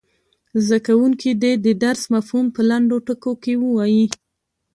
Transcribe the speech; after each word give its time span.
زده 0.65 0.79
کوونکي 0.87 1.29
دې 1.41 1.53
د 1.65 1.67
درس 1.83 2.01
مفهوم 2.13 2.45
په 2.55 2.61
لنډو 2.69 2.97
ټکو 3.07 3.31
کې 3.43 3.53
ووايي. 3.63 4.05